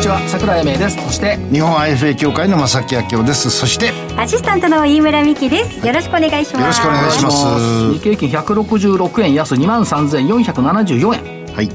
[0.00, 0.96] ちは桜井英明です。
[0.96, 3.50] そして日本 IFA 協会の正木明夫です。
[3.50, 5.86] そしてアシスタントの飯村美希です。
[5.86, 6.60] よろしくお願いします。
[6.60, 7.92] よろしくお願いします。
[7.92, 11.54] 日経平均166円安2万3474円。
[11.54, 11.68] はい。
[11.68, 11.74] 為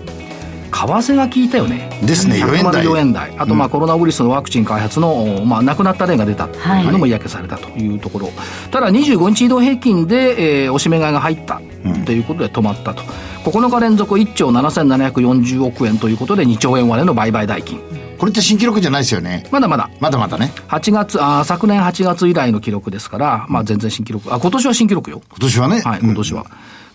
[0.71, 1.99] 替が効いたよね。
[2.03, 2.83] ですね4円台。
[2.83, 3.31] 104円台。
[3.37, 8.29] あとまあコロナウイルスのワクチン開発の、まあ、亡くなった例が出たというのも嫌気されたというところ、
[8.71, 11.61] ただ25日移動平均で、えー、おしめ買いが入った
[12.05, 13.03] ということで止まったと、
[13.43, 17.79] 9日連続1兆7740億円ということで2兆円割れの売買代金
[18.17, 19.47] これって新記録じゃないですよね？
[19.51, 19.89] まだまだ。
[19.99, 20.51] まだまだね。
[20.69, 24.33] 8月あ昨年8月以来の記録ですから、まあ、全然新記録。
[24.33, 25.21] あ今年は新記録よ。
[25.29, 25.81] 今年はね？
[25.81, 26.45] はい今年は、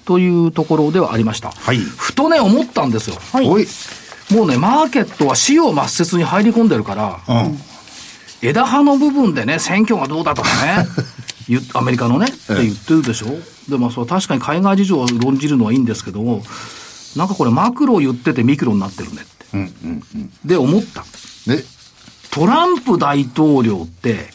[0.05, 1.79] というところではありました、はい。
[1.79, 3.67] ふとね思ったんですよ、うんおい。
[4.33, 7.59] もうねマーケットは死を抹殺に入り込んでるから、うん。
[8.43, 10.87] 枝葉の部分でね、選挙がどうだとかね、
[11.49, 13.27] 言っアメリカのね、って言ってるでしょ？
[13.69, 16.43] でも、そう確かに海外事情を論じるのはいいんですけども、
[17.17, 19.19] なんかこれマクロを言っててミクロになってるね
[20.45, 21.05] で、思った。
[21.47, 21.65] で
[22.31, 24.29] トランプ大統領って、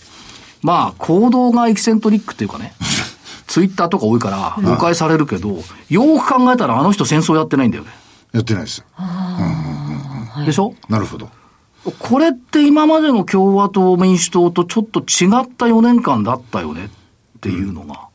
[0.62, 2.74] まあ、行動がエキセントリックっていうかね、
[3.48, 7.92] ツイッターとか多いから誤解されるけど、よく考えたらあの人戦争やってないんだよね。
[8.34, 8.80] やってないです。
[8.80, 10.74] よでしょ？
[10.90, 11.30] なるほど。
[12.00, 18.08] これって今までの共和党、民主党とちょっと違った4年間だったよねっていうのが。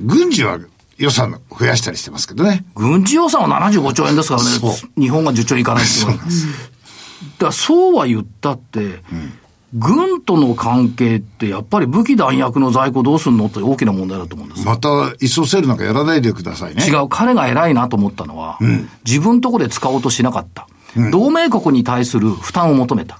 [0.00, 0.58] 軍事は
[0.98, 4.88] 予算増やしたりしてますけどね軍事予算は75兆円ですからねそ。
[5.00, 6.18] 日本が10兆円いかないっていうのは。
[6.18, 6.26] だか
[7.46, 9.02] らそうは言ったって、
[9.74, 14.66] 軍との関係ってやっぱり武器弾薬の在庫どうすんのって大きな問題だと思うんですよ。
[14.66, 18.58] また一層セールなんかやらないでくださいね違う、彼が偉いなと思ったのは、
[19.04, 20.68] 自分とこで使おうとしなかった。
[21.10, 23.18] 同盟国に対する負担を求めた。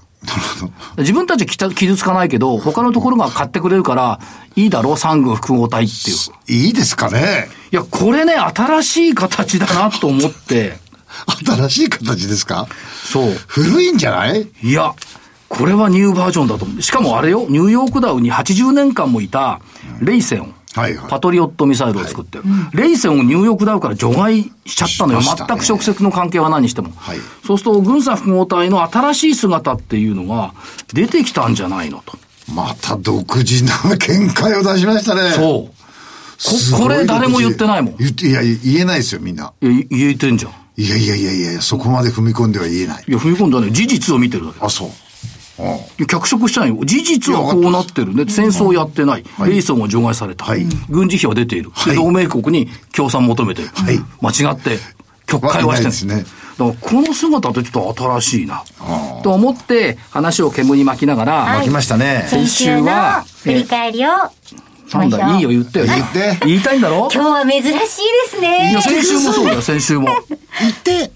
[0.97, 4.19] 自分たち傷つかないけど、他のところが買ってくれるから、
[4.55, 6.17] いいだろう、三軍複合体っていう。
[6.65, 10.77] いいですかねいや、これね、新しい形だなと思って、
[11.45, 12.67] 新しい形ですか？
[13.03, 13.31] そう。
[13.47, 14.47] 古いんじゃない？
[14.63, 14.93] いや、
[15.49, 16.81] これはニューバージョンだと思う。
[16.81, 19.59] しかもあれよ、ニューヨークダウに80年間もいた、
[20.01, 20.53] レイセオン。
[20.73, 22.43] はいはいパトリオットミサイルを作ってる。
[22.73, 25.21] レイセオンをニューヨークダウから除外しちゃったのよ。
[25.21, 26.91] しましたね全く直接の関係は何にしても。
[26.95, 30.53] はいそうすると、軍産複合体の新しい姿っていうのが
[30.93, 32.17] 出てきたんじゃないのと。
[32.53, 35.83] また独自な見解を出しましたねそう。
[36.75, 37.93] ここれ誰も言ってないもん。
[37.93, 40.51] い言っていや言えないですよみんなや、い言えてんじゃん。
[40.75, 43.69] いやいやいやいやそこまで踏み込んでは言えないいや、踏み込んだね。
[43.69, 44.65] 事実を見てるだけ。
[44.65, 44.89] あそう
[45.59, 46.05] うん。
[46.07, 46.69] 脚色してない。
[46.69, 46.79] よ。
[46.83, 48.25] 事実はこうなってるね。
[48.27, 49.23] 戦争やってない。
[49.45, 50.45] レイソンは除外された。
[50.45, 50.65] はい。
[50.89, 51.71] 軍事費は出ている。
[51.85, 51.95] ではい。
[51.95, 53.69] 同盟国に協賛求めてる。
[53.69, 53.99] はい。
[54.21, 54.79] 間違って、
[55.27, 55.91] 曲解はしてない。
[55.91, 56.25] ですね。
[56.57, 58.63] だからこの姿ってちょっと新しいな。
[59.23, 62.25] と思って話を煙に巻きながら、来ましたね。
[62.29, 64.09] 先週は振り返りを
[64.93, 65.39] なんだ、い。
[65.39, 65.85] いよ言ってよ。
[65.85, 66.39] 言って。
[66.45, 67.09] 言いたいんだろ？
[67.11, 67.79] 今日は珍しいで
[68.27, 70.07] すいねや、先週もそうだよ、先週も。
[70.61, 71.11] 言って。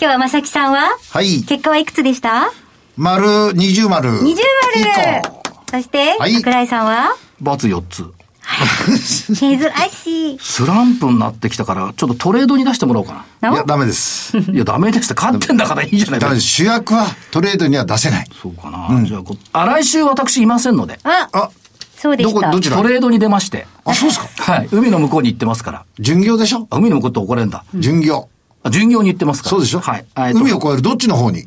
[0.00, 0.88] 今日は正木さんは？
[1.10, 1.42] はい。
[1.42, 2.50] 結果はいくつでした？
[2.96, 4.10] 丸二重丸。
[4.22, 4.40] 二重
[4.74, 6.32] 一丸個そして、はい。
[6.34, 8.06] 桜井さんはバツ4つ。
[9.34, 9.58] 珍
[9.90, 10.38] しい。
[10.40, 14.36] スランプになってきたから、ちょっとトレードに出してもらおうかいやダメです。
[14.36, 14.54] な。
[14.54, 16.20] いや、ダメです 勝ってんだからいいじゃない。
[16.20, 18.30] です主役はトレードには出せない。
[18.40, 19.04] そうかな。
[19.04, 21.50] じゃあこ、あ、来週私いませんので、あ、あ
[21.98, 22.40] そうでした。
[22.40, 22.76] どこどちら？
[22.76, 24.28] トレードに出まして、あそうですか。
[24.54, 25.84] はい、海の向こうに行ってますから。
[25.98, 26.66] 巡業でしょ？
[26.70, 27.64] あ海の向こうって怒れんだ。
[27.74, 28.28] 巡業。
[28.62, 29.50] あ巡業に行ってますから。
[29.50, 29.80] そうでしょ？
[29.80, 30.04] はい。
[30.16, 30.38] えっと。
[30.38, 31.46] 海を越えるどっちの方に？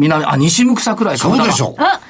[0.00, 2.00] 南、あ、西向く桜井そうでしょあ、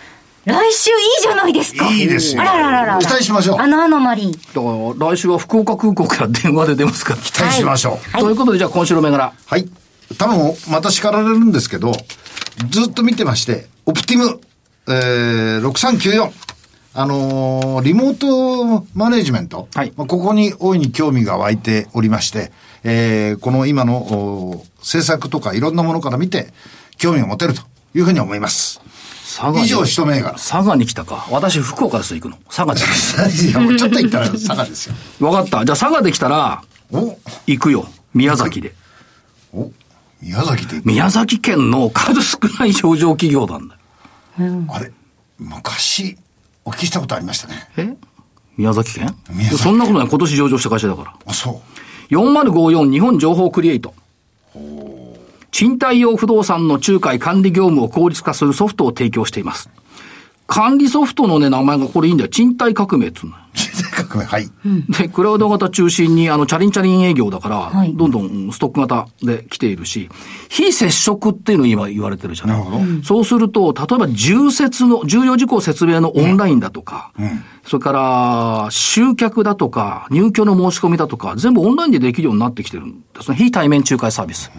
[0.44, 1.90] 来週いいじゃないですか。
[1.90, 2.98] いいですよあららららら。
[3.00, 4.32] 期待しましょうあのアノマリー。
[4.32, 7.20] だから、来週は福岡空港から電話で出ますから。
[7.20, 9.32] 期待しましょうはいということで、じゃあ今週の銘柄。
[9.44, 9.68] はい。
[10.16, 11.92] 多分、また叱られるんですけど、
[12.70, 14.40] ずっと見てまして、オプティム、
[14.88, 16.30] えー、6394。
[16.92, 19.68] あのーリモートマネジメント。
[19.74, 22.50] はいまあここに大いに興味が湧いておりまして、
[22.82, 26.52] えー、この今のお政策とかいろんなものから見て、
[26.98, 27.62] 興味を持てると
[27.94, 28.80] いうふうに思います。
[29.24, 30.32] 佐賀に以上、一銘柄。
[30.32, 31.26] 佐賀に来たか。
[31.30, 32.36] 私、福岡です、行くの。
[32.48, 33.46] 佐賀じゃないです。
[33.48, 34.94] いや、もうちょっと言ったら佐賀ですよ。
[35.20, 35.64] わかった。
[35.64, 37.16] じゃあ佐賀で来たら、お、
[37.46, 37.88] 行くよ。
[38.14, 38.74] 宮崎で。
[39.52, 39.70] お、
[40.20, 44.64] 宮崎で、宮崎県の数少ない上場企業なんだよ。
[44.68, 44.92] あれ、
[45.38, 46.16] 昔、
[46.64, 47.68] お聞きしたことありましたね。
[47.76, 47.96] え？
[48.56, 49.14] 宮崎県？
[49.30, 50.08] 宮崎県そんなことない。
[50.08, 51.14] 今年上場した会社だから。
[51.26, 51.62] あ、そ
[52.10, 52.14] う。
[52.14, 53.94] 4054日本情報クリエイト。
[55.50, 59.70] 賃貸用不動産の仲介管理業務を効率化するソフトを提供しています。
[60.46, 62.28] 管理ソフトのね、名前がこれいいんだよ。
[62.28, 63.36] 賃貸革命っつうの。
[64.10, 64.50] 含め、はい。
[64.88, 70.08] で、クラウド型中心に、あの、チャリンチャリン営業だから、はい、どんどんストック型で来ているし、
[70.48, 72.58] 非接触っていうの今言われてるじゃない。
[72.58, 73.04] なるほど。
[73.04, 83.36] そうすると、例えば重説の、重要事項説明のオンラインだとか、うん、それから、集客だとか、入居の申し込みだとか、全部オンラインでできるようになってきてるんですね。
[83.36, 84.50] 非対面仲介サービス。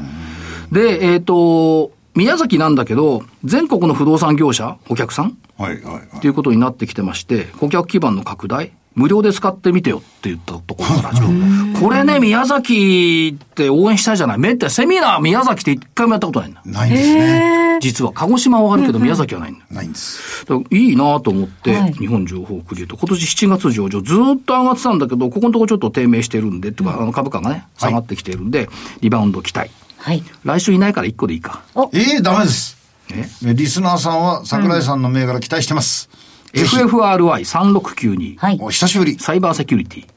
[0.72, 5.38] で、えっ、ー、と、宮崎なんだけど、全国の不動産業者、お客さん？
[5.58, 6.18] はいはいはい。
[6.18, 11.80] っていうことになってきてまして、顧客基盤の拡大、無料で使ってみてよって言ったところから始まる。
[11.80, 14.38] これね、宮崎って応援したいじゃない。
[14.38, 16.62] めってセミナー宮崎って一回もやったことないんだ。
[16.66, 17.78] ないんですね。
[17.80, 19.66] 実は、鹿児島はあるけど宮崎はないんだ。
[19.72, 20.46] ないんです。
[20.72, 28.68] いいなと思って、日本情報クリエイト、今年7月上場ずっと上がってたんだけど、ここのところちょっと低迷してるんで、っていうか、あの株価がね、下がってきてるんで、
[29.00, 29.72] リバウンド期待。
[30.02, 30.24] はい。
[30.44, 31.62] 来週いないから1個でいいか。
[31.94, 32.76] ええー、ダメです。
[33.14, 33.54] え？
[33.54, 36.10] リスナーさんは桜井さんの銘柄期待してます。
[36.54, 38.38] うん、FFRI3692。
[38.38, 38.58] はい。
[38.60, 39.20] お久しぶり。
[39.20, 40.08] サイバーセキュリティ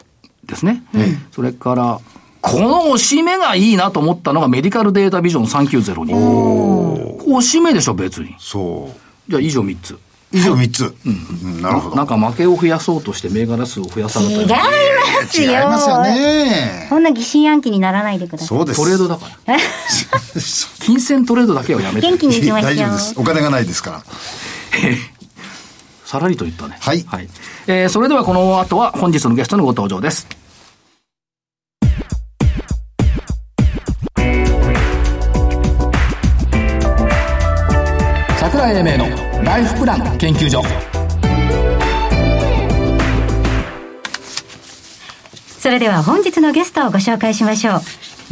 [0.47, 0.83] ですね。
[0.95, 2.01] うん、それから、
[2.41, 6.15] この押し目がいいなと思ったのがメディカルデータビジョン3902。
[6.15, 8.35] お押し目でしょ、別に。
[8.39, 9.31] そう。
[9.31, 9.99] じゃあ以上3つ。
[10.35, 10.95] 以上3つ。
[11.07, 11.63] うん。
[11.63, 11.97] なるほど。
[11.97, 14.55] なんか負けを増やそうとして銘柄数を増やされた違いま
[15.29, 15.53] すよ。
[15.53, 16.87] 違いますよね。
[16.89, 18.49] そんな疑心暗鬼にならないでください。
[18.49, 18.83] そうです。
[18.83, 19.57] トレードだから。
[20.81, 22.09] 金銭トレードだけはやめて。
[22.09, 22.71] 元気にいきましょう。
[22.75, 23.15] 大丈夫です。
[23.17, 24.03] お金がないですから。
[26.05, 26.79] さらりと言ったね。
[26.81, 27.05] はい。
[27.07, 27.29] はい。
[27.69, 30.27] えー、それではこの後は本日のゲストのご登場です。
[38.41, 40.63] 桜井英明のライフプラン研究所。
[45.59, 47.75] それでは本日のゲストをご紹介しましょう。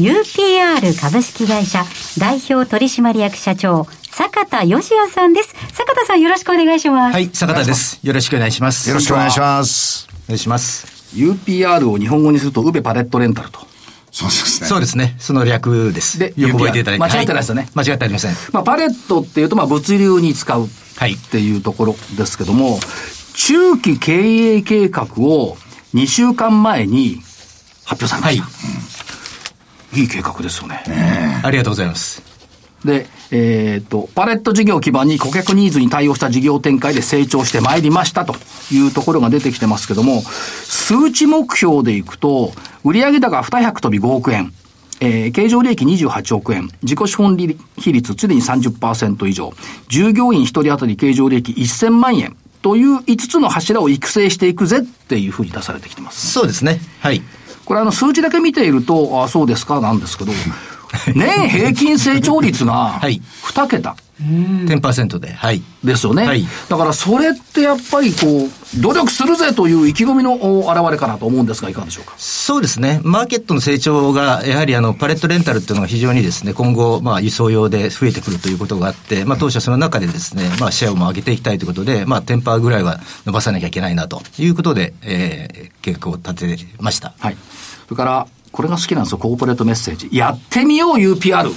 [0.01, 1.85] UPR 株式会社
[2.19, 5.55] 代表取締役社長坂田義也さんです。
[5.75, 7.13] 坂田さんよろしくお願いします。
[7.13, 8.01] はい坂田です。
[8.03, 8.89] よろしくお願いします。
[8.89, 10.09] よろしくお願いします。
[10.25, 10.87] お願いします。
[11.15, 13.72] UPR を日本語にするとウベパレットレンタルと
[14.13, 14.69] そうですね。
[14.69, 15.17] そうですね。
[15.19, 16.19] その略です。
[16.19, 17.17] で、よく覚えていただいて。
[17.17, 17.69] 間違ってないですよね。
[17.75, 18.35] 間違ってありません。
[18.53, 20.69] まあ、パレットっていうと、まあ、物流に使うっ
[21.31, 22.79] ていうところですけども、
[23.35, 25.57] 中期経営計画を
[25.95, 27.23] 2週間前に
[27.85, 28.45] 発表されました。
[28.45, 28.51] は
[29.95, 30.83] い、いい計画ですよね。
[31.43, 32.23] ありがとうございます。
[32.85, 38.35] で、えっ、ー、と、パレット事業基盤に顧客ニーズに対応した事業展開で成長してまいりましたと
[38.71, 42.53] いうところが出てきてますけども、数値目標でいくと、
[42.85, 44.53] 売上高200飛び5億円。
[45.01, 49.53] えー、経常利益28億円、自己資本比率常に30%以上、
[49.89, 56.79] 従業員1人当たり経常利益1000万円という5つの柱を育成していくぜっていうふうに出されてきてます、ね、そうですね。
[57.01, 57.21] はい。
[57.65, 60.33] これあの数字だけ見ていると、あそうですかなんですけど、
[61.15, 63.97] 年平均成長率が2桁。
[64.23, 65.33] 10%で。
[65.33, 65.63] はい。
[65.83, 66.25] ですよね。
[66.25, 66.47] はい。
[66.69, 72.15] だからそれってやっぱりこう、努力するぜという意気込みの表れかなと思うんですが、いかがでしょうか？
[72.19, 73.01] そうですね。
[73.03, 87.13] マーケットの成長が、やはりあの、パレットレンタルっていうのが非常にですね、今後、まあ、輸送用で増えてくるということがあって、まあ、当社その中でですね、まあ、シェアを上げていきたいということで、まあ、10%ぐらいは伸ばさなきゃいけないなということで、えー、計画を立てました。
[87.19, 87.37] はい。
[87.89, 90.09] それから、これが好きなんですよ、コーポレートメッセージ。
[90.13, 91.51] やってみよう UPR。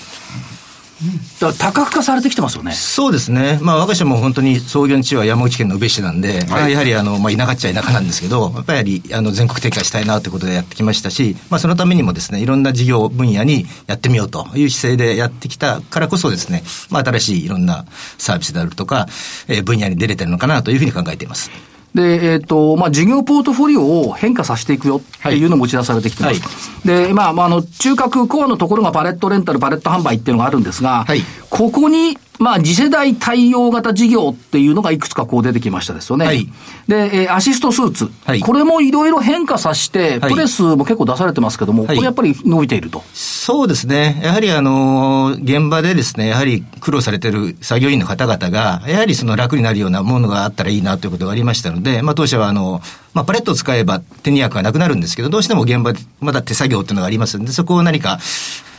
[1.41, 2.71] だから多角化されてきてますよね。
[2.71, 3.59] そうですね。
[3.61, 17.85] まあ、我が社も本当に創業の地は山口県の宇部市なんで、はい、やはりあの、まあ、田舎っちゃ田舎なんですけど、やっぱりあの全国展開したいなということでやってきましたし、まあ、そのためにもですね、いろんな事業分野にやってみようという姿勢でやってきたからこそですね、まあ、新しいいろんな
[18.17, 19.07] サービスであるとか、
[19.49, 21.74] えー、分野に出れてるのかなというふうに考えています。
[21.95, 26.41] で、えっ、ー、と、まあ、事業ポートフォリオを変化させていくよっていうのも打ち出されてきてます。
[26.87, 36.25] はい、で、まあ、まあ、あの、中核コアのところがパレットレンタル、パレット販売っていうのがあるんですが、はい、ここにまあ、次世代対応型事業っていうのがいくつかこう出てきましたですよね。
[36.25, 36.47] はい、
[36.87, 38.11] で、えー、アシストスーツ。
[38.25, 43.03] はい、これもいろいろ変化させて、プレスも結構出されてますけども、はい、これやっぱり伸びていると。
[43.13, 44.21] そうですね。
[44.23, 52.81] やはりあの、現場でですね、やはり苦労されてる作業員の方々が、やはりその楽になるようなものがあったらいいなということがありましたので、まあ、当社はあの、
[53.13, 58.19] まあ、パレットを使えば手に役がなくなるんですけど、どうしても現場でまだ手作業っていうのがありますので、そこを何か、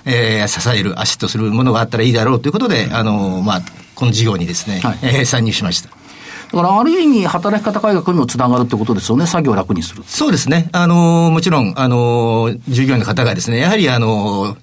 [0.07, 3.63] えー、支える、アシストするものがあったらいいだろうということで、あの、まあ、
[3.95, 5.91] この事業にですね、はい、えー、参入しました。
[5.91, 5.95] だ
[6.53, 10.05] からある意味、働き方改革にもつながるってことですよね、作業を楽にする。
[10.07, 10.69] そうですね。
[10.73, 14.57] あの、もちろん、あの、従業員の方がですね、やはりあの、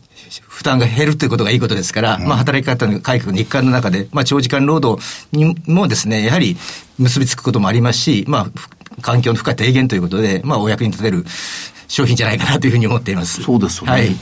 [0.48, 6.56] 負担が減るということがいいことですから、うん、まあ、働き方の改革の一環の中で、まあ、長時間労働にもですね、やはり
[6.98, 11.26] 結びつくこともありますし、まあ、環境の負荷低減ということで、まあ、お役に立てる
[11.88, 13.44] 商品じゃないかなというふうに思っています。
[13.44, 13.92] そうですよね。
[13.92, 14.16] はい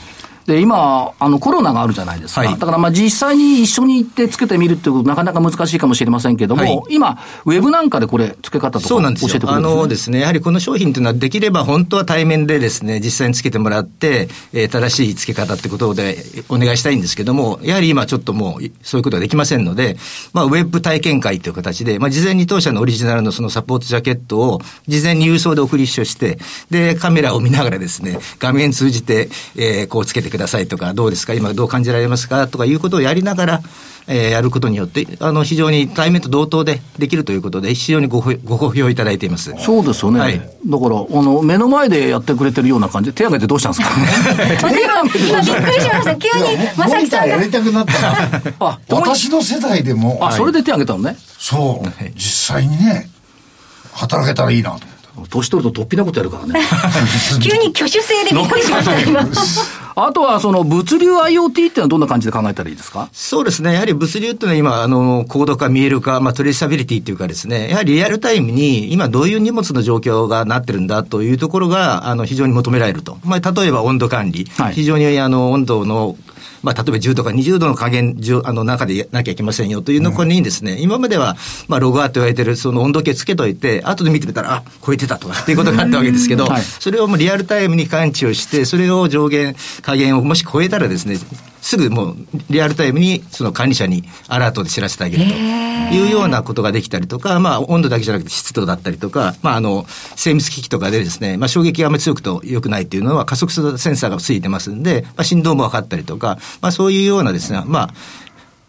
[0.45, 2.41] で、今、あの、コロナがあるじゃないですか。
[2.41, 19.97] はい、だから、まあ、実際に一緒に行ってつけてみるっていうこと、なかなか難しいかもしれませんけども、はい、今、ウェブなんかでこれ、付け方とか教えてくれるんです、ね、あのですね、やはりこの商品というのは、できれば本当は対面でですね、実際につけてもらって、えー、正しい付け方ってことでお願いしたいんですけども、やはり今ちょっともう、そういうことができませんので、
[20.33, 26.39] まあ、ウェブ体験会という形で、まあ、事前に当社のオリジナルのそのサポートジャケットを、事前に郵送で送り書して、
[26.71, 33.61] で、カメラを見ながらですね、画面通じて、えー、こうつけてくださいとか、どうですか今どう感じられますかとかいうことをやりながら、
[34.07, 39.53] えー、やることによって、あの、非常に対面と同等でできるということで、非常にごご好評いただいています。
[39.59, 40.19] そうですよね。
[40.19, 43.89] はい、だから、あの、目の前でやってくれてるような感じで、 手挙げてどうしたんですか？
[44.47, 46.15] 手挙げて今びっくりしました。
[46.15, 47.27] 急に、まさきさんが。
[47.27, 50.17] やりたくなったら、あ、私の世代でも。
[50.21, 51.15] あ、それで手挙げたのね。
[51.37, 51.87] そう。
[52.15, 53.09] 実際にね、
[53.93, 54.79] 働けたらいいなと。
[55.29, 56.61] 年取ると突飛なことやるからね。
[57.41, 59.27] 急に挙手制でびっくりしました、 今。
[59.93, 63.09] あとは、その物流 IoT っていうのはどんな感じで考えたらいいですか？
[63.11, 63.73] そうですね。
[63.73, 73.17] やはり物流っていうのは今、あの、コード化、見える化、まあ、トレーサビリティっていうかですね、やはりリアルタイムに今どういう荷物の状況がなってるんだというところが、あの、非常に求められると。
[73.25, 74.47] まあ、例えば温度管理。
[74.57, 76.15] はい、非常に、あの、温度の
[76.63, 81.35] まあ、例えば10度か20度の加減、あの中でやなきゃいけませんよというのこにですね、うん、今までは、
[81.67, 91.17] まあ、ログアーと言われてるその温度計つけといて、後で見てみたら、あ、超えてたとかっていうことがあったわけですけど、はい、それをもうリアルタイムに感知をして、それを上限、加減をもし超えたらですね、
[91.61, 92.15] すぐもう
[92.49, 107.93] リアルタイムにその管理者にアラートで知らせてあげるというようなことができたりとか、まあ温度だけじゃなくて湿度だったりとか、まああの精密機器とかでですね、まあ衝撃があまり強くと良くないっていうのは加速するセンサーがついてますんで、まあ振動も分かったりとか、まあそういうようなですね、まあ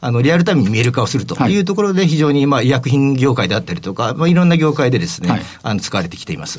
[0.05, 6.59] あの、リアルタイムに見える化をするというところで、非常に、まあ、医薬品業界であったりとか、まあ、いろんな業界でですね、はい、あの、使われてきています。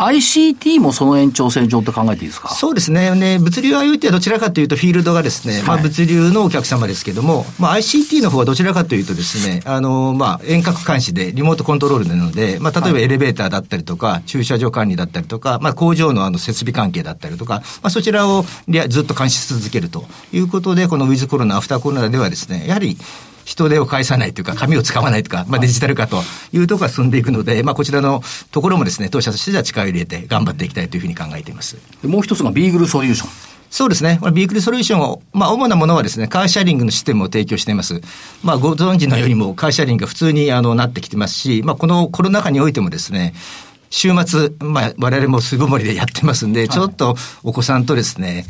[0.00, 3.14] ICT もその延長線上と考えていいですかそうですね。
[3.14, 18.44] ね、物流 IoT はどちらかというと、フィールドがですね、まあ物流のお客様ですけども、まあ ICT の方はどちらかというとですね、あの、まあ遠隔監視でリモートコントロールなので、まあ例えばエレベーターだったりとか、はい、駐車場管理だったりとか、まあ工場のあの設備関係だったりとか、まあそちらを
[18.88, 22.96] ずっと監視し続けるということで、このウィズコロナ、アフターコロナではですね、やはり
[23.50, 31.76] 人手を介さないというか、紙を使わないとか、まあ、デジタル化というところが進んでいくので、まあ、こちらのところもですね、当社としては力を入れて頑張っていきたいというふうに考えています。
[32.04, 33.30] もう一つがビーグルソリューション。
[33.70, 34.20] そうですね。
[34.32, 38.00] ビーグルソリューションを、まあ、主なものはですね、カーシャリングのシステムを提供しています。
[38.44, 43.34] まあ、ご存知のようにも、カーシャリングが普通に、あの、なってきてますし、まあ、このコロナ禍においてもですね、
[43.90, 48.46] 週末、まあ、我々も巣ごもりでやってますんで、ちょっとお子さんとですね、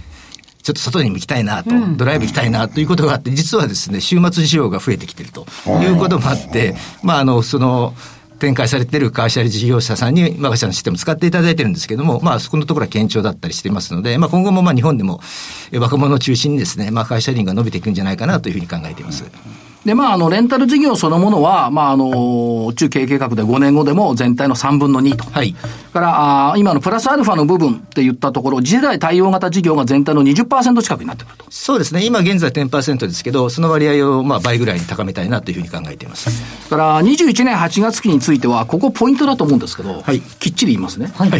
[0.62, 7.94] ちょっと外にも行きたいなと、うん、ドライブ行きたいなということがあって、実はですね、週末需要が増えてきているということもあって、まあ、あの、その、
[8.38, 15.20] 展開されているカーシャル事業者さんに、我が社のシステムを使っていただいてるんですけども、まあ、そこのところは堅調だったりしていますので、まあ、今後もまあ、日本でも
[15.72, 19.24] 若者を中心にですね、まあ、カーシャリングが伸びていくんじゃないかなというふうに考えています。
[19.24, 25.24] うんで、まあ、あの、レンタル事業そのものは、まあ、あの、中経営計画で5年後でも全体の3分の2と。
[25.24, 25.54] はい。
[25.92, 31.44] から、あ今のプラスアルファの部分って言ったところ、次世代対応型事業が全体の20%近くになってくると。
[31.48, 32.04] そうですね。
[32.04, 36.30] 今現在10%ですけど、その割合を、まあ、倍ぐらいに高めたいなというふうに考えています。
[36.68, 40.20] から、21年8月期については、ここポイントだと思うんですけど、はい。
[40.20, 41.10] きっちり言いますね。
[41.14, 41.30] はい。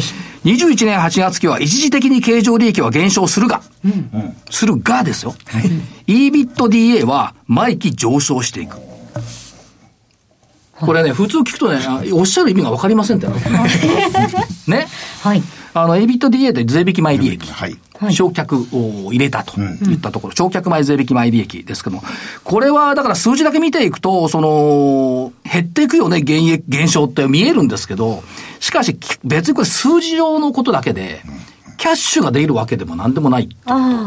[0.45, 5.35] 21年8月期は一時的に経常利益は減少するが、うん、するがですよ。
[5.47, 5.71] はい。
[6.07, 8.79] EBITDA は毎期上昇していく。
[10.81, 11.79] これね、普通聞くとね、
[12.13, 13.35] おっしゃる意味がわかりませんってね。
[14.67, 14.87] ね？
[15.23, 15.43] はい。
[15.75, 17.47] あの、EBITDA って税引き前利益。
[17.51, 17.77] はい。
[18.09, 22.03] 償却を入れたといったところ、償却前税引き前利益ですけども、
[22.45, 28.23] これはだから数字だけ見ていくと、その、減っていくよね、減減少って見えるんですけど、
[28.59, 31.21] しかし別にこれ数字上のことだけで、
[31.81, 33.49] キャッシュが出るわけでもなんでもない。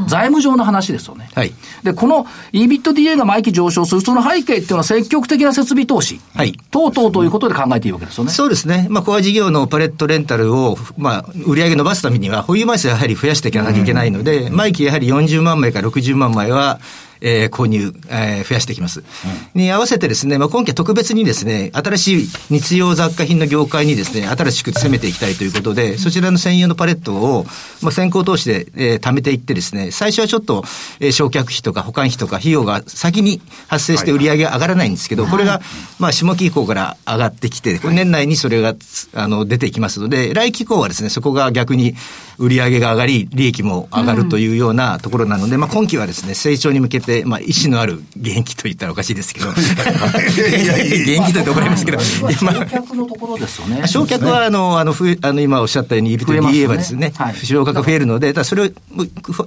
[0.08, 1.28] 財務上の話ですよね。
[1.34, 1.52] はい。
[1.82, 6.22] で、この EBITDA が毎期上昇する、その背景っていうのは積極的な設備投資。
[6.36, 6.56] はい。
[6.70, 8.30] 等々ということで考えていいわけですよね。
[8.30, 8.86] そうですね。
[8.92, 16.80] まあ、コア事業のパレットレンタルを、まあ、売上伸ばすためには、保有枚数やはり増やしていかなきゃいけないので、毎期やはり40万枚から60万枚は、
[17.24, 19.00] えー、購入、えー、増やしてきます。
[19.00, 27.46] うん、に合わせてですね、まあ、今期は特別にですね、新しい日用雑貨品の業界にですね、新しく攻めていきたいということで、そちらの専用のパレットを、
[27.82, 30.66] まあ、先行投資で、えー、貯めていってですね、最初はちょっと、
[31.00, 35.62] えー、焼却費とか保管費とか費用が先に発生して売り上げが上がらないんですけど、これが、
[36.00, 38.76] まあ、下期以降から上がってきて、年内にそれが、
[39.14, 41.96] あの、出てきますので、来期以降はですね、そこが逆に
[42.38, 52.00] 売り上げが上がり、利益も上がるというようなところなので、まあ、今期はですね、成長に向けて、、まあ、意志のある元気と言ったらおかしいですけど、 元気と言って怒られますけど、
[52.42, 53.88] 今、焼却のところですよね。
[53.88, 58.70] 焼却は、あの、あの、あの、今おっしゃったように、EBITDA はですね、焼却増えるので、それを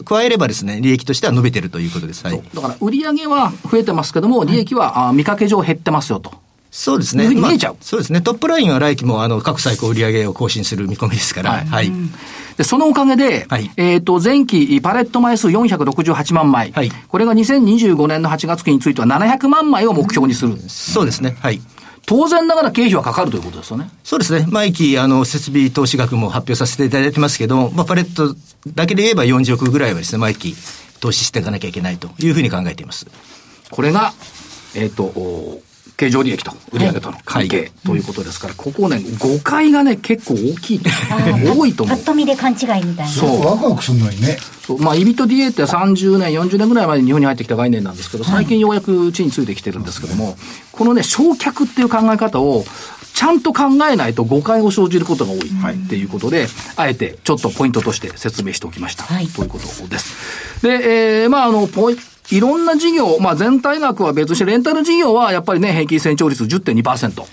[0.04, 2.24] 加えればですね、利益としては伸びてるということです。
[2.24, 2.40] はい。
[2.54, 6.45] だから、売上は増えてますけども、利益は、見かけ上減ってますよと。
[6.76, 7.26] そうですね。
[7.28, 8.20] 見えちゃう、まあ、そうですね。
[8.20, 11.52] トップラインは来期も、あの、各最高売上を更新する見込みですから。
[11.52, 11.64] はい。
[11.64, 11.90] はい、
[12.58, 16.72] で、そのおかげで、はい、えっ、ー、と、前期パレット枚数468万枚。
[16.72, 16.90] はい。
[17.08, 20.54] これが2025年の8月期については700万枚を目標にする。
[20.68, 21.38] そうですね。
[21.40, 21.62] はい。
[22.04, 23.88] 当然ながら経費はかかるということですよね。
[24.04, 24.46] そうですね。
[24.50, 28.36] 毎期、あの、設備投資額も発表させていただいてますけど、まあ、パレット
[28.74, 30.54] だけで言えば40億ぐらいはですね、毎期
[31.00, 33.06] 投資していかなきゃいけないというふうに考えています。
[33.70, 34.12] これが、
[34.74, 35.62] えっ、ー、と、
[35.96, 40.80] 経常利益と売上との関係ということですから、ここね、誤解がね、結構大きい。
[40.80, 41.96] 多いと思う。
[41.96, 43.06] ぱっと見で勘違いみたいな。
[43.06, 43.46] そう。
[43.46, 44.36] ワクワクするのにね。
[44.78, 50.36] まあ、EBITDA って30年、40年ぐらい前に日本に入ってきた概念なんですけど、最近ようやく地についてきてるんですけども、
[50.72, 52.64] このね、焼却っていう考え方を、
[53.14, 59.04] ちゃんと考えないと誤解を生じることが多いっていうことで、あえてちょっとポイントとして説明しておきました。
[59.04, 60.60] はい、ということです。
[60.62, 61.96] で、えー、まあ、あの、ポイ
[62.30, 67.24] いろんな事業、まあ全体額は別して、レンタル事業はやっぱりね、平均成長率10.2%。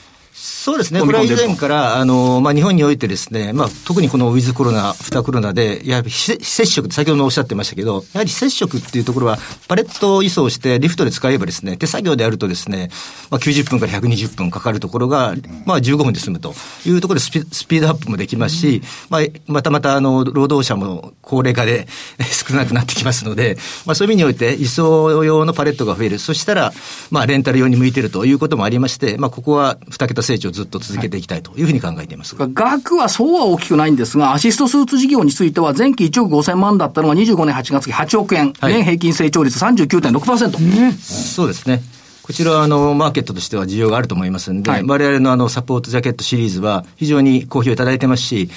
[0.63, 1.01] そうですね。
[1.01, 12.87] これは以前から、あの、まあ、日本においてですね、まあ、特にこのウィズコロナ、フタコロナで、やはり非接触先ほどおっしゃってましたけど、やはり接触っていうところは、パレット輸送してリフトで使えばですね、手作業であるとですね、
[13.29, 16.53] まあ、90分から120分かかるところが、まあ、15分で済むと
[16.85, 21.89] いうところでスピスピードアップもできますし、まあ、またまた、あの、労働者も高齢化で
[22.47, 26.19] 少なくなってきますので、まあ、そういう意味において、輸送用のパレットが増える。
[26.19, 26.71] そしたら、
[27.11, 32.35] まあ、レンタル用に向いてるということもありまして、まあ、ここは2桁成長ずっと続けていきたいというふうに考えています。
[32.37, 40.85] 額はそうは大きくないんですが、アシストスーツ事業については前期1億5000万だったのが25年8月期8億円、はい、年平均成長率39.6%。
[40.85, 41.81] うん、そうですね。
[42.21, 48.49] こちらはあのマーケットとしては需要があると思いますんで、はい、我々のあのサポートジャケットシリーズは非常に好評いただいてますし、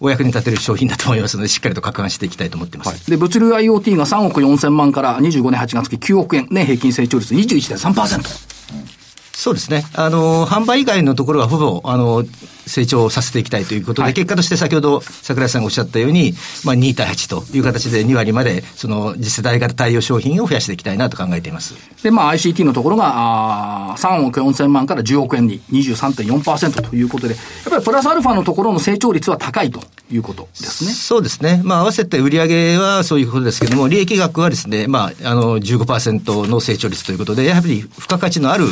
[0.00, 2.88] お役に立てる商品だと思いますので、しっかりと拡販していきたいと思ってます。
[2.88, 8.95] はい、で、物流 IoT が3億4千万から25年8月期9億円、年平均成長率21.3%。
[9.36, 9.84] そうですね。
[9.92, 12.24] あの、販売以外のところはほぼ、あの、
[12.66, 16.32] 成長させていきたいということで、はい、結果として先ほど桜井さんがおっしゃったように、
[16.64, 21.74] まあ、2対8という形で2割まで、その次世代型対応商品を増やしていきたいなと考えています。
[22.02, 29.80] で、まあ、ICT のところが、あ3億4千万から10億円に23.4%ということで、やっぱりプラスアルファのところの成長率は高いと
[30.10, 30.92] いうことですね。
[30.92, 31.60] そうですね。
[31.62, 38.64] まあ、合わせて売上はそういうことですけども、利益額はですね、まあ、あの、15%の成長率ということで、やはり付加価値のある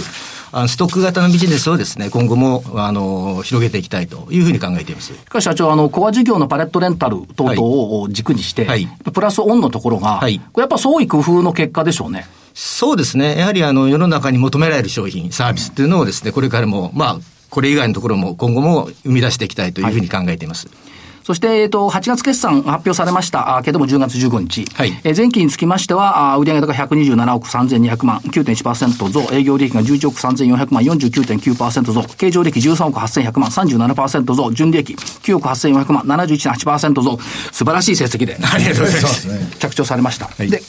[0.57, 5.13] あのストック型のビジネスをですね、今後も、あの、広げていきたいというふうに考えています。
[5.13, 12.29] しかし社長、あの、コア事業のパレットレンタル等々を軸にして、はい、プラスオンのところが、はい、やっぱ創意工夫の結果でしょうね。
[12.55, 13.37] そうですね。
[13.37, 17.19] やはりあの、世の中に求められる商品、サービスっていうのをですね、これからも、まあ、
[17.51, 20.69] これ以外のところも今後も生み出していきたいというふうに考えています。
[20.69, 20.94] はい
[21.25, 24.67] そして、えっと、8月決算発表されました、けども10月15日。
[24.75, 24.93] はい。
[25.05, 37.19] え前期につきましては、売上高127億3200万、9.1%増、営業利益が11億3400万、49.9%増、経常利益13億8100万、37%増、純利益9億8400万、71.8%増、
[37.53, 38.37] 素晴らしい成績で。
[38.43, 39.29] ありがとうございます。
[39.59, 40.27] 着長されました。
[40.27, 40.63] はい、で、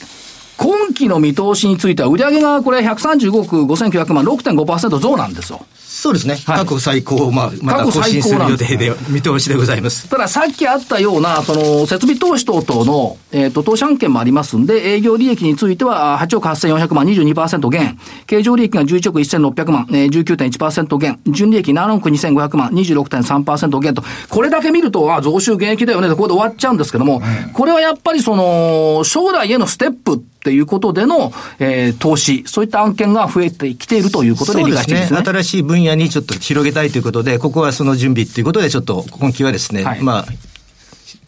[0.56, 5.64] 今期の見通しについては、売上がこれ135億5900万、6.5%増なんですよ。
[5.96, 6.36] そうですね。
[6.46, 10.08] はい、過去最高、まあ、また更新する予定で、見通しでございます。
[10.08, 17.98] ただ、さっきあったような、その、設備投資等々の、えっ、ー、と、投資案件もありますんで、営業利益については、8億8400万、22%減。
[18.26, 21.20] 経常利益が11億1600万、えー、19.1%減。
[21.26, 24.02] 純利益7億2500万、26.3%減と。
[24.30, 35.20] これだけ見ると、あ、増収減益だよね、ここで終わっちゃうんですけども、うん、これはやっぱりその、将来へのステップっていうことでの、えー、投資、そういった案件が増えてきているということで理解してですね。
[35.22, 40.26] 新しい分野にちょっと広げたいということで、ここはその準備ということで、ちょっと今期はですね、はい、まあ、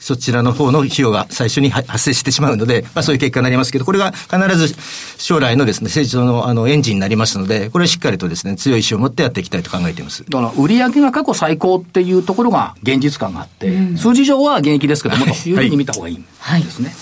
[0.08, 4.74] そちらの方の費用が最初に発生してしまうので、まあそういう結果になりますけど、これが必ず
[5.18, 10.24] 将来のですね、成長のあのエンジンになりますので、これをしっかりとですね、強い意志を持ってやっていきたいと考えています。
[10.24, 16.30] だから売上が過去最高っていうところが現実感があって、うん、数字上は現役ですけども、というふうに見た方がいいですね。
[16.38, 16.60] はい。
[16.62, 16.92] はい。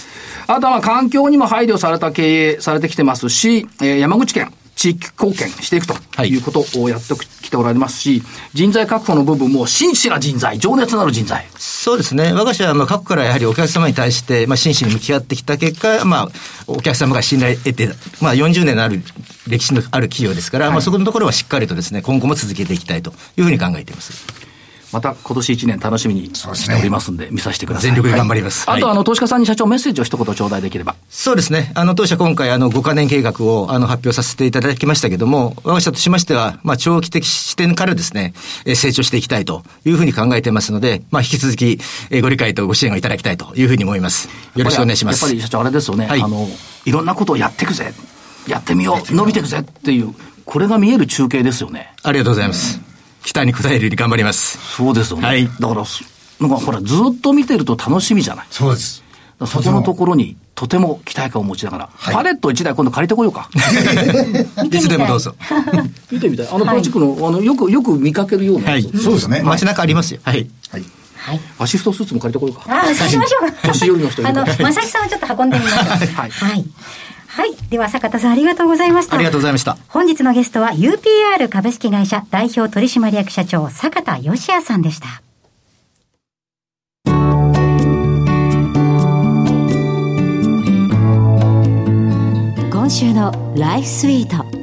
[0.48, 4.52] あとは環境にも配慮された経営されてきてますし、えー、山口県、
[4.86, 8.22] 地域貢献していくということをやってきておられますし、
[8.52, 11.46] 人材確保の部分も真摯な人材、情熱のある人材。
[11.58, 12.32] そうですね。
[12.32, 16.28] 我が社はまあ過去からやはりお客様に対して、まあ、真摯に向き合ってきた結果、まあ、
[16.68, 17.88] お客様が信頼を得て、
[18.20, 19.02] まあ、40年のある
[19.48, 24.55] 歴史のある企業ですから、はい、まあ、そこのところはしっかりとですね、今後も続けていきたいというふうに考えています。
[24.96, 27.90] また今年1年楽しみにしておりますんで、見させてください。
[27.90, 28.64] 全力で頑張ります。
[28.66, 30.96] あと、あの、投資家さんに社長メッセージを一言頂戴できれば。
[31.10, 31.70] そうですね。
[31.74, 38.32] あの、当社今回、あの、5カ年計画を、あの、発表させていただきましたけども、我が社としましては、まあ、長期的視点からですね、
[38.64, 41.78] え成長していきたいというふうに考えてますので、まあ、引き続き、
[42.08, 44.30] えご理解とご支援をいただきたいというふうに思います。
[44.54, 45.20] よろしくお願いします。
[45.20, 46.06] やっぱり社長あれですよね。
[46.06, 46.48] はい、あの、
[46.86, 47.92] いろんなことをやっていくぜ。
[48.48, 49.14] やってみよう。
[49.14, 50.14] 伸びていくぜっていう、
[50.46, 51.92] これが見える中継ですよね。
[52.02, 52.85] ありがとうございます。
[53.26, 54.56] 期待に応えるように頑張ります。
[54.76, 55.26] そうですよね。
[55.26, 55.46] はい。
[55.46, 55.84] だから、
[56.40, 58.46] なんかほら、ずっと見てると楽しみじゃない。
[58.50, 59.02] そうです。
[59.44, 63.50] そこのところに、とても期待感を持ちながら、はい、パレット1台今度借りてこようか。
[64.64, 65.34] いつでもどうぞ。
[66.10, 66.48] 見てみたい。
[66.48, 69.42] あのプラスチックの、はい、あの、よく、よく見かけるようなはい、そうですね。
[69.42, 70.20] 街中ありますよ。
[70.22, 70.48] はい。
[70.70, 70.84] はい。
[71.16, 71.40] はい。
[71.58, 72.72] アシストスーツも借りてこようか。
[72.72, 73.58] ああ、そうしましょうか。
[73.64, 75.84] 年寄りの人あの、まさきさんをちょっと運んでみましょう。
[76.14, 76.30] はい。
[76.30, 76.64] はい。
[77.36, 77.54] はい。
[77.68, 79.16] では、坂田さんありがとうございました。
[79.16, 79.76] ありがとうございました。
[79.88, 85.20] 本日のゲストは UPR 株式会社代表取締役社長、坂田義也さんでした。
[92.70, 94.55] 今週のライフスイート。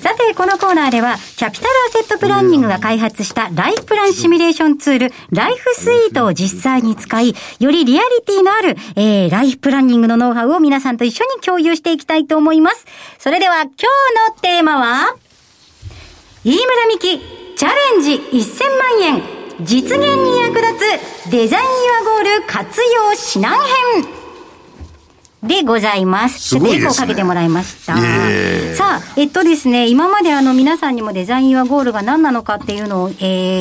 [0.00, 12.86] さて、このコーナーでは、キャピタルアセットプランニングが開発したライフプランシミュレーションツール、ライフスイートを実際に使い、よりリアリティのある、えー、ライフプランニングのノウハウを皆さんと一緒に共有していきたいと思います。
[13.18, 13.82] それでは、今日
[14.32, 15.16] のテーマは、
[16.44, 17.18] 飯村美希、
[17.56, 19.22] チャレンジ1000万円、
[19.60, 20.78] 実現に役立
[21.26, 23.54] つデザインユアゴール活用指南
[24.02, 24.19] 編。
[25.42, 26.50] でございます。
[26.50, 27.96] すごいですねちょっとエコーかけてもらいました。
[27.96, 33.12] さあ、えっとですね、今まであの皆さんにもデザインユアゴールが何なのかっていうのを、え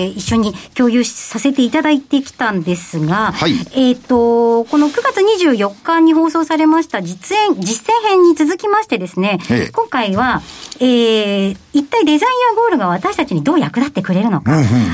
[0.08, 10.42] ー、一緒に共有させていただいてきたんですが、はいえっと、この9月24日に放送されました実演、実践編に続きましてですね、ええ今回は、
[10.82, 14.52] えー、一体デザインユアゴールが私たちにどう役立ってくれるのか。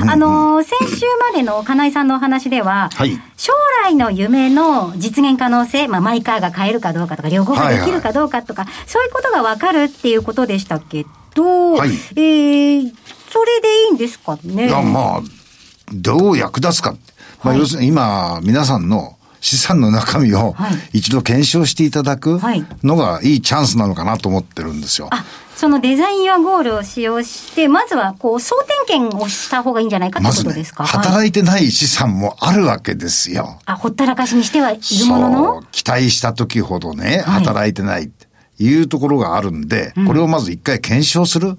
[0.08, 3.52] あの、先週までの金井さんのお話では、はい将
[3.84, 12.94] 来の夢の実現可能性、まあ、マイカーが買えるかどうかとか、両方ができるかどうかとか、そういうことがわかるっていうことでしたけど、はいえー、
[13.30, 14.68] それでいいんですかね？
[14.68, 15.20] まあ、
[15.92, 16.92] どう役立つか。
[16.92, 16.98] ま
[17.44, 19.15] あ、はい要するに今、皆さんの
[19.46, 20.98] 資産の中身をはい。
[20.98, 22.66] 一度検証していただくはい。
[22.82, 25.06] のがいいチャンスなのかなと思ってるんですよ。
[25.12, 28.56] あ、そのデザインやゴールを使用して、まずはこう、総
[28.88, 31.04] 点検をした方がいいんじゃないかってまずねことですか、、はい。
[31.04, 33.60] 働いてない資産もあるわけですよ。
[33.66, 35.62] あ、ほったらかしにしてはいるものの？
[35.70, 37.44] 期待した時ほどね、はい。
[37.44, 38.26] 働いてないって
[38.58, 41.56] いうところがあるんで、これをまず一回検証する。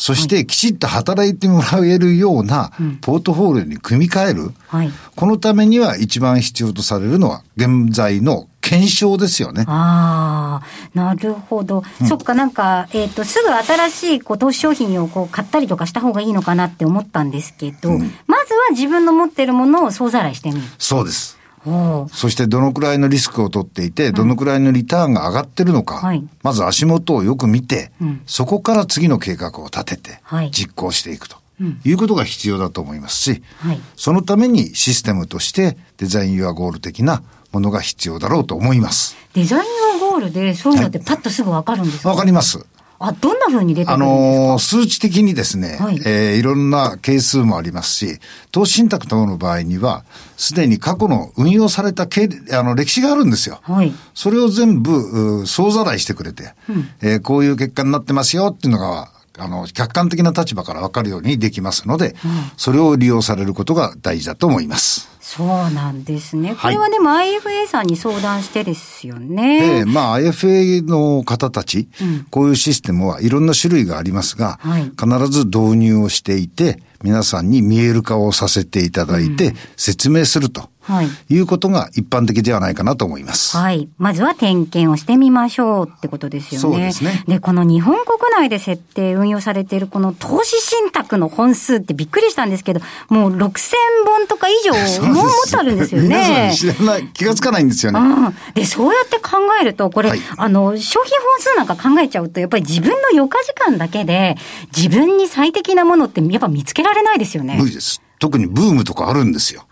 [0.00, 4.52] そして、きちっと働いてもらえるような、ポートフォリオに組み替える。
[4.66, 9.64] はいこのためには一番必要とされるのは、現在の検証ですよね。
[9.66, 11.82] ああ、なるほど。
[12.08, 17.90] そっか、なんか、えっ、と、すぐ新しいこう投資商品をこう買ったりとかした方がいいのかなって思ったんですけど、
[18.26, 20.62] まずは自分の持ってるものを総ざらいしてみる。
[20.78, 21.39] そうです。
[21.64, 26.26] そしてどのくらいのリスクを取っていて、どのくらいのリターンが上がってるのか、はい。
[26.42, 28.22] まず足元をよく見て、うん。
[28.26, 31.80] そこから次の計画を立ててはい、実行していくとうん。
[31.84, 33.80] いうことが必要だと思いますし、はい。
[33.96, 39.16] そのためにシステムとしてデザインユアゴール的なものが必要だろうと思います。
[39.34, 39.70] デザイン
[40.00, 42.08] 用ゴールでそういうのってパッとすぐわかるんですか？
[42.08, 42.64] わかります。
[43.02, 48.18] あ、どんな風に出てくあるんですか、のー数値的にですね、はいいえーいろんな係数もありますし、
[48.52, 50.04] 投資信託等の場合には、
[50.36, 53.60] すでに過去の運用された経あの歴史があるんですよ。
[53.62, 53.92] はい。
[54.14, 56.54] それを全部、う総ざらいしてくれて、
[57.00, 59.08] えーこういう結果になってますよっていうのが、
[59.38, 62.14] あの、客観的な立場から分かるようにできますので、
[62.58, 65.08] それを利用されることが大事だと思います。
[65.36, 66.50] そうなんですね。
[66.50, 66.74] こはい。
[66.74, 69.80] れはでも IFA さんに相談してですよえね。
[69.82, 72.26] えまあ IFA の方たち、うん。
[72.30, 74.90] こういうシステムはいろんな種類がありますが、はい。
[74.98, 80.62] 必ず導入をしていて、皆さんに見える化をさせていただいて、説明すると。
[80.62, 80.68] は
[81.02, 81.08] い。
[81.28, 83.56] いうことが一般的ではないかなと思います。
[83.56, 83.88] はい。
[83.98, 86.60] まずは点検をしてみましょうってことですよね。
[86.60, 93.74] そうですねで、この日本国内で設定、運用されているこの投資信託の本数ってびっくりしたんですけど、もう6000
[94.06, 94.72] 本とか以上
[95.08, 96.54] も 持ってあるんですよ皆ね。
[96.54, 98.00] 知らない、気がつかないんですよね。
[98.00, 98.34] うん。
[98.54, 104.36] で、そうやって考えると、これ、はいあの、商品本数なんか考えちゃうと、やっぱり自分の余暇時間だけで、
[104.76, 107.56] 自分に最適なものってやっぱ見つけられないですよね。
[107.58, 108.00] 無理です。
[108.20, 109.66] 特にブームとかあるんですよ。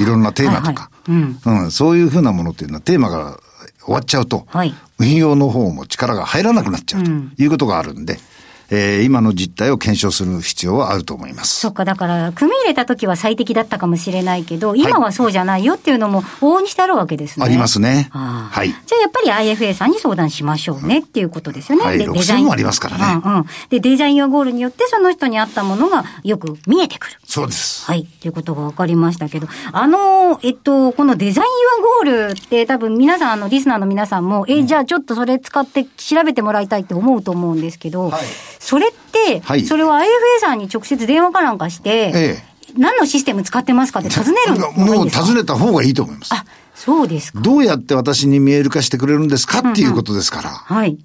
[0.00, 0.90] いろんなテーマとか。
[1.04, 1.64] はいはいうん。
[1.64, 3.38] うん、そういうふうなものっていうのはテーマが
[3.84, 8.18] 終わっちゃうと、はい運用の方も力が入らなくなっちゃうとうんいうことがあるんで、
[8.70, 11.60] えー、今の実態を検証する必要はあると思います。
[11.60, 17.46] そっか、だから、組み入れた時は最適だったかもしれないけど、今はそうじゃないよっていうのも往々にしてあるわけですね。
[17.46, 18.08] ありますね。
[18.12, 18.68] はい。
[18.68, 21.84] じゃあやっぱり IFA さんに相談しましょうねっていうことですよね。
[21.84, 23.20] はい、でデザインもありますからね。
[23.24, 23.46] うんうん。
[23.70, 27.16] で、デザインやゴールによってその人に合ったものがよく見えてくる。
[27.24, 27.84] そうです。
[27.86, 28.04] はい。
[28.04, 31.48] ということが分かりましたけど、あの、えっと、このデザイン
[32.04, 38.22] ユアゴールって多分皆さん、あの、リスナーの皆さんも、え、じゃあちょっとそれ使って調べてもらいたいって思うと思うんですけど、はい、
[38.60, 40.04] それって、はい、それを IFA
[40.40, 42.42] さんに直接電話かなんかして、ええ、
[42.76, 46.34] 何のシステム使ってますかって尋ねるのもう尋ねた方がいいと思います。
[46.34, 46.44] あ、
[46.74, 47.40] そうですか。
[47.40, 50.50] どうやって私に見える化してくれるんですかっていうことですから。
[50.50, 50.98] はい。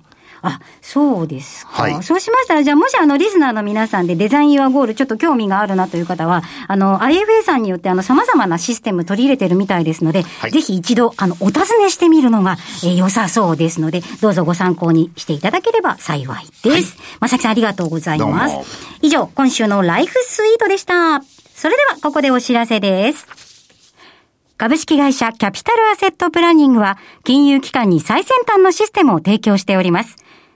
[0.48, 1.84] あ、そうですか。
[1.84, 16.98] はい、そうしましたら、じゃあもしあのリスナーの皆さんでデザインユアゴールちょっと興味があるなという方は、あの IFA さんによってあの様々なシステム取り入れてるみたいですので、はい、ぜひ一度あのお尋ねしてみるのが、えー、良さそうですので、どうぞご参考にしていただければ幸いです。
[17.20, 18.58] まさきさんありがとうございます。
[19.02, 21.22] 以上、今週のライフスイートでした。
[21.56, 23.46] それではここでお知らせです。
[24.58, 30.16] 株式会社キャピタルアセットプランニングは金融機関に最先端のシステムを提供しております。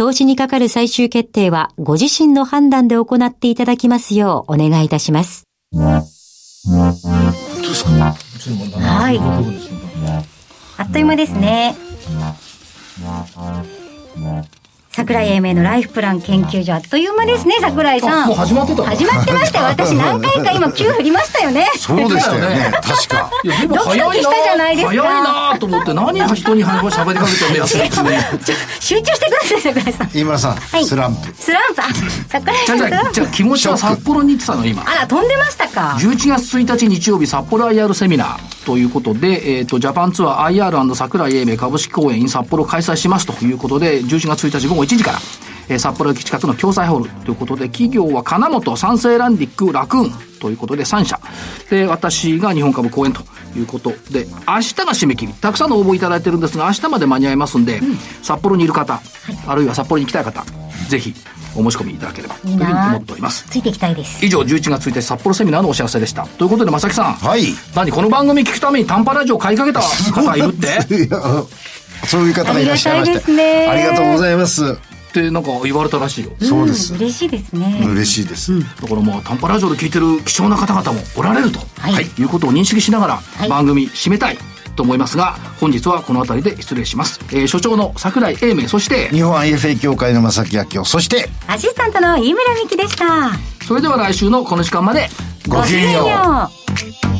[0.00, 5.44] 投資にかかる最終決定はご自身の判断で行っていただきますようお願いいたします。
[5.74, 5.98] は
[9.12, 9.18] い。
[10.78, 11.76] あっという間ですね。
[14.92, 18.26] 桜井英明のライフプラン研究所、あっという間ですね、桜井さん。
[18.26, 19.64] もう始まってた始まってましたよ。
[19.86, 21.70] 私何回か今、9振りましたよね。
[21.76, 23.30] そうでしたよね、 確か。
[23.44, 24.14] いや、でも早いな。
[24.14, 24.90] じゃないですか。
[24.90, 27.66] 早いなと思って、何人に話喋りかけてるんだよ、
[28.80, 30.10] 集中してください、桜井さん。
[30.12, 31.34] 飯村さん、はい、スランプ。
[31.38, 31.84] スランプ、あ、
[32.28, 32.78] 桜井さん。
[32.78, 34.82] じゃじゃ気持ちは札幌に行ってたの、今。
[34.84, 35.96] あら、飛んでましたか。
[36.00, 45.18] 11月1日日曜日、札幌 IR セミナーということで、えっ、ー、と、ジャパンツアー IR& 桜井英明株式公演 in 札幌開催しますということで、11月1日午後1時から、
[45.68, 51.18] えー、札幌駅近くの共済ホールということで、企業は金本、三成ランディック、ラクーンということで3社。
[51.68, 53.22] で、私が日本株公演と
[53.56, 55.32] いうことで、明日が締め切り。
[55.32, 59.02] たくさんの応募いただいてるんですが、明日まで間に合いますんで、うん、札幌にいる方、はい、
[59.48, 60.44] あるいは札幌に行きたい方、
[60.88, 61.12] ぜひ、
[61.56, 63.46] お申し込みいただければというふうに思っております。
[63.48, 64.24] ついていきたいです。
[64.24, 66.26] 以上11月1日札幌セミナーのお知らせでした。
[66.26, 67.14] ということで正木さん。
[67.14, 67.42] はい。
[67.74, 71.08] 何この番組聞くために短波ラジオ買いかけた方いるって。
[72.06, 74.78] そういう方がいらっしゃいまして、ね、ありがとうございます。
[75.10, 76.94] ってなんか言われたらしいよ、そうです。
[76.94, 77.84] 嬉しいですね。
[77.84, 81.92] 嬉しいです、だからまあ短波ラジオで聞いてる貴重な方々もおられると、はい。
[81.92, 84.38] はい、いうことを認識しながら番組締めたい
[84.80, 93.30] と思いますが本日はこの辺りで失礼します、えー、所長の櫻井英明そして日本 IFA 協会の正木明夫そしてアシスタントの飯村美樹でした。
[93.66, 95.08] それでは来週のこの時間まで
[95.46, 97.19] ごきげんよう